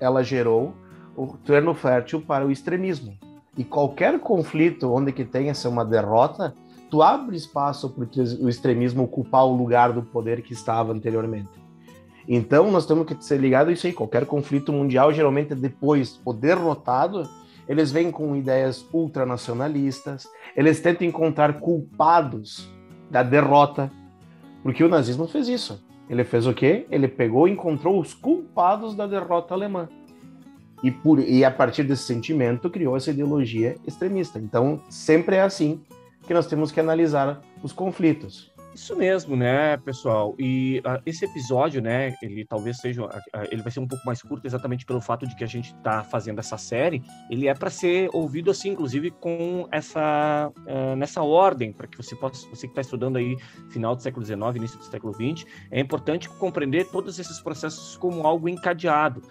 [0.00, 0.74] ela gerou
[1.16, 3.14] o terreno fértil para o extremismo.
[3.56, 6.54] E qualquer conflito onde que tenha ser uma derrota,
[6.90, 8.04] tu abre espaço para
[8.40, 11.50] o extremismo ocupar o lugar do poder que estava anteriormente.
[12.26, 13.92] Então nós temos que ser ligados a isso aí.
[13.92, 17.28] Qualquer conflito mundial, geralmente depois o derrotado,
[17.68, 22.70] eles vêm com ideias ultranacionalistas, eles tentam encontrar culpados
[23.10, 23.90] da derrota,
[24.62, 25.82] porque o nazismo fez isso.
[26.08, 26.86] Ele fez o quê?
[26.90, 29.88] Ele pegou e encontrou os culpados da derrota alemã.
[30.82, 34.38] E, por, e a partir desse sentimento criou essa ideologia extremista.
[34.38, 35.80] Então, sempre é assim
[36.26, 38.52] que nós temos que analisar os conflitos.
[38.74, 40.34] Isso mesmo, né, pessoal?
[40.38, 43.10] E uh, esse episódio, né, ele talvez seja, uh,
[43.50, 46.02] ele vai ser um pouco mais curto exatamente pelo fato de que a gente está
[46.02, 47.02] fazendo essa série.
[47.30, 50.50] Ele é para ser ouvido assim, inclusive com essa
[50.96, 53.36] nessa ordem, para que você possa, você que está estudando aí
[53.70, 58.26] final do século XIX, início do século XX, é importante compreender todos esses processos como
[58.26, 59.22] algo encadeado.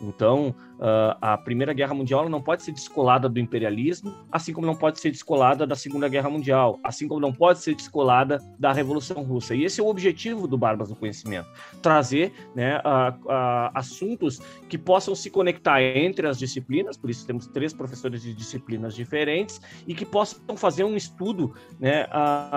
[0.00, 4.76] Então, uh, a Primeira Guerra Mundial não pode ser descolada do imperialismo, assim como não
[4.76, 9.22] pode ser descolada da Segunda Guerra Mundial, assim como não pode ser descolada da Revolução
[9.22, 9.54] Russa.
[9.54, 11.48] E esse é o objetivo do Barbas do Conhecimento:
[11.82, 12.80] trazer né,
[13.74, 18.94] assuntos que possam se conectar entre as disciplinas, por isso temos três professores de disciplinas
[18.94, 22.06] diferentes, e que possam fazer um estudo né,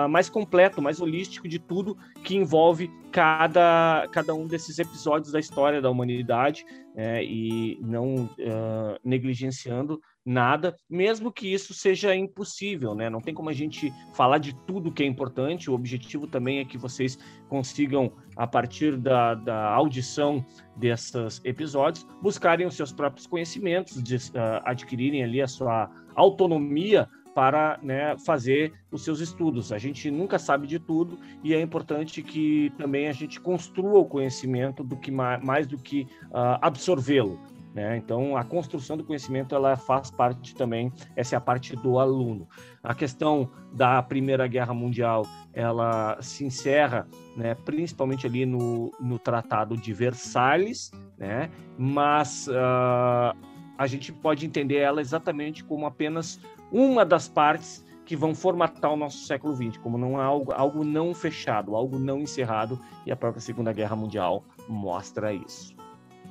[0.08, 5.80] mais completo, mais holístico de tudo que envolve cada, cada um desses episódios da história
[5.80, 13.10] da humanidade né, e não uh, negligenciando nada, mesmo que isso seja impossível, né?
[13.10, 15.70] Não tem como a gente falar de tudo que é importante.
[15.70, 20.44] O objetivo também é que vocês consigam, a partir da, da audição
[20.76, 27.78] desses episódios, buscarem os seus próprios conhecimentos, de, uh, adquirirem ali a sua autonomia para
[27.82, 29.72] né, fazer os seus estudos.
[29.72, 34.04] A gente nunca sabe de tudo e é importante que também a gente construa o
[34.04, 37.38] conhecimento do que mais, do que uh, absorvê-lo.
[37.74, 37.96] Né?
[37.96, 42.46] Então, a construção do conhecimento ela faz parte também, essa é a parte do aluno.
[42.82, 49.76] A questão da Primeira Guerra Mundial ela se encerra né, principalmente ali no, no Tratado
[49.76, 51.50] de Versalhes, né?
[51.78, 53.36] mas uh,
[53.82, 56.38] a gente pode entender ela exatamente como apenas
[56.70, 61.12] uma das partes que vão formatar o nosso século XX, como não algo, algo não
[61.12, 65.74] fechado, algo não encerrado, e a própria Segunda Guerra Mundial mostra isso.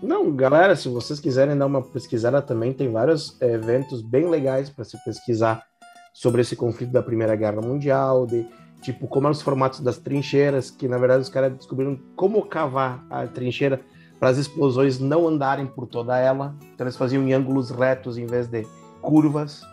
[0.02, 4.86] Não, galera, se vocês quiserem dar uma pesquisada também, tem vários eventos bem legais para
[4.86, 5.66] se pesquisar
[6.14, 8.48] sobre esse conflito da Primeira Guerra Mundial, de
[8.82, 13.06] tipo como eram os formatos das trincheiras, que na verdade os caras descobriram como cavar
[13.10, 13.82] a trincheira
[14.22, 18.28] para as explosões não andarem por toda ela, então eles faziam em ângulos retos em
[18.28, 18.68] vez de
[19.02, 19.64] curvas.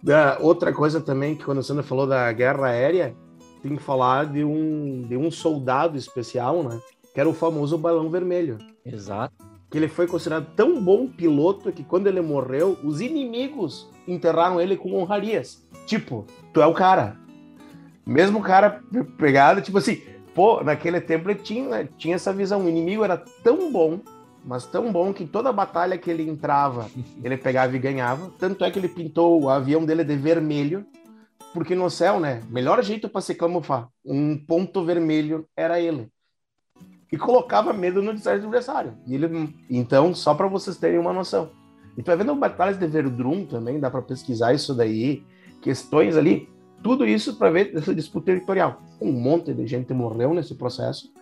[0.00, 3.12] Da, outra coisa também, que quando o Sandra falou da guerra aérea,
[3.60, 6.80] tem que falar de um, de um soldado especial, né?
[7.12, 8.56] Que era o famoso balão vermelho.
[8.86, 9.34] Exato.
[9.68, 14.76] Que ele foi considerado tão bom piloto que quando ele morreu, os inimigos enterraram ele
[14.76, 15.66] com honrarias.
[15.86, 17.16] Tipo, tu é o cara.
[18.06, 18.80] Mesmo cara
[19.18, 20.00] pegado, tipo assim,
[20.34, 22.64] pô, naquele tempo ele tinha, tinha essa visão.
[22.64, 24.00] O inimigo era tão bom
[24.44, 26.88] mas tão bom que toda batalha que ele entrava,
[27.24, 28.30] ele pegava e ganhava.
[28.38, 30.86] Tanto é que ele pintou o avião dele de vermelho,
[31.52, 36.08] porque no céu, né, melhor jeito para se camuflar, um ponto vermelho era ele.
[37.10, 38.98] E colocava medo no adversário.
[39.06, 41.50] E ele, então, só para vocês terem uma noção.
[41.96, 45.22] E tu vai vendo batalhas de Verdun também, dá para pesquisar isso daí,
[45.62, 46.48] questões ali,
[46.84, 48.80] tudo isso para ver essa disputa territorial.
[49.00, 51.12] Um monte de gente morreu nesse processo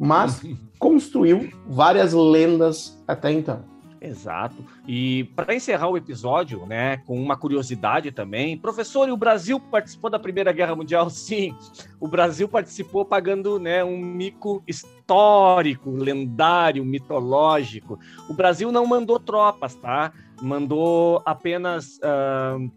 [0.00, 0.40] mas
[0.80, 3.68] construiu várias lendas até então.
[4.00, 4.64] Exato.
[4.88, 10.08] E para encerrar o episódio, né, com uma curiosidade também, professor, e o Brasil participou
[10.08, 11.10] da Primeira Guerra Mundial?
[11.12, 11.54] Sim,
[12.00, 17.98] o Brasil participou pagando, né, um mico histórico, lendário, mitológico.
[18.26, 20.14] O Brasil não mandou tropas, tá?
[20.40, 22.72] Mandou apenas uh,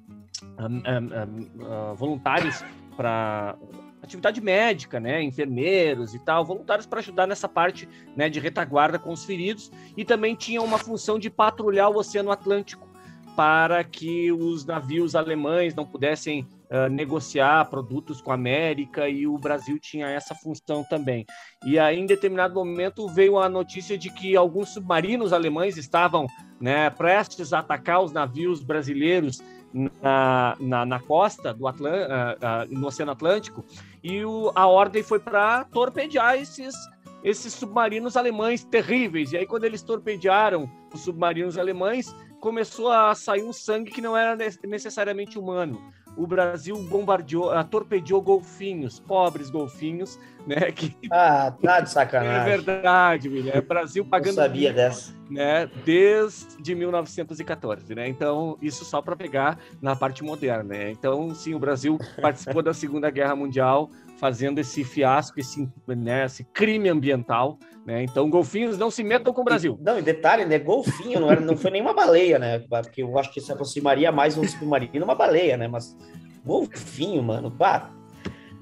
[0.60, 2.64] uh, voluntários
[2.96, 3.56] para
[4.02, 9.12] atividade médica, né, enfermeiros e tal, voluntários para ajudar nessa parte, né, de retaguarda com
[9.14, 12.94] os feridos e também tinha uma função de patrulhar o Oceano Atlântico
[13.36, 19.38] para que os navios alemães não pudessem uh, negociar produtos com a América e o
[19.38, 21.26] Brasil tinha essa função também.
[21.66, 26.28] E aí, em determinado momento, veio a notícia de que alguns submarinos alemães estavam
[26.62, 29.42] né, prestes a atacar os navios brasileiros
[29.74, 33.66] na, na, na costa do Atl uh, uh, no Oceano Atlântico
[34.04, 36.76] e o, a ordem foi para torpedear esses
[37.24, 39.32] esses submarinos alemães terríveis.
[39.32, 44.16] E aí, quando eles torpedearam os submarinos alemães, começou a sair um sangue que não
[44.18, 45.82] era necessariamente humano.
[46.16, 50.72] O Brasil bombardeou, torpedeou golfinhos, pobres golfinhos, né?
[50.74, 50.96] Que...
[51.12, 52.42] Ah, tá de sacanagem.
[52.42, 53.54] É verdade, William.
[53.54, 54.30] É Brasil pagando.
[54.30, 55.14] Eu sabia dessa.
[55.30, 58.08] Né, desde 1914, né?
[58.08, 60.92] Então, isso só para pegar na parte moderna, né?
[60.92, 63.90] Então, sim, o Brasil participou da Segunda Guerra Mundial
[64.24, 68.04] fazendo esse fiasco, esse, né, esse crime ambiental, né?
[68.04, 69.78] Então, golfinhos não se metam com o Brasil.
[69.78, 70.58] E, não, e detalhe, né?
[70.58, 72.60] Golfinho não, era, não foi nenhuma baleia, né?
[72.60, 75.68] Porque eu acho que se aproximaria mais um submarino uma baleia, né?
[75.68, 75.98] Mas
[76.46, 77.92] golfinho, mano, pá.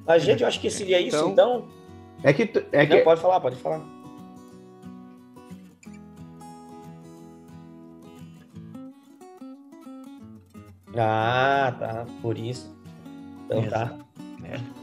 [0.08, 1.32] A gente, eu acho que seria isso, então.
[1.32, 1.68] então...
[2.24, 2.42] É que.
[2.72, 2.96] É que...
[2.96, 3.86] Não, pode falar, pode falar.
[10.98, 12.08] Ah, tá.
[12.20, 12.76] Por isso.
[13.46, 13.96] Então tá.
[14.44, 14.81] É.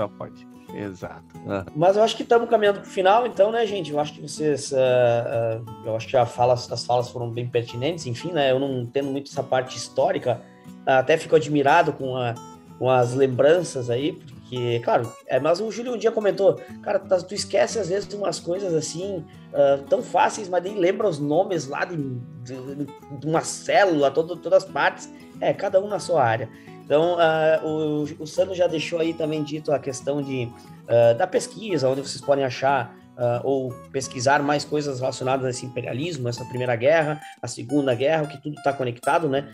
[0.00, 0.48] Só pode.
[0.74, 1.36] Exato.
[1.46, 1.66] Ah.
[1.76, 3.92] Mas eu acho que estamos caminhando para o final, então, né, gente?
[3.92, 4.72] Eu acho que vocês.
[4.72, 8.50] Uh, uh, eu acho que a fala, as falas foram bem pertinentes, enfim, né?
[8.50, 10.40] Eu não entendo muito essa parte histórica.
[10.86, 12.34] Até fico admirado com, a,
[12.78, 17.22] com as lembranças aí, porque, claro, é, mas o Júlio um dia comentou, cara, tu,
[17.26, 19.22] tu esquece às vezes umas coisas assim,
[19.52, 22.86] uh, tão fáceis, mas nem lembra os nomes lá de, de,
[23.18, 25.12] de uma célula, todo, todas as partes.
[25.42, 26.48] É, cada um na sua área.
[26.90, 30.48] Então, uh, o, o já deixou aí também dito a questão de,
[30.88, 35.64] uh, da pesquisa, onde vocês podem achar uh, ou pesquisar mais coisas relacionadas a esse
[35.64, 39.48] imperialismo, essa Primeira Guerra, a Segunda Guerra, que tudo está conectado, né?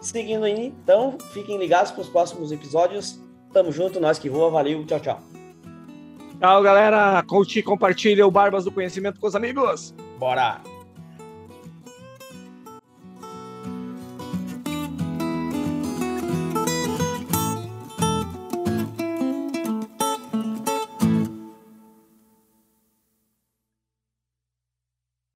[0.01, 3.21] seguindo aí, então, fiquem ligados para os próximos episódios.
[3.53, 4.51] Tamo junto, nós que voa.
[4.51, 5.21] Valeu, tchau, tchau.
[6.39, 7.23] Tchau, galera.
[7.27, 9.95] Curte, compartilha o Barbas do Conhecimento com os amigos.
[10.19, 10.78] Bora!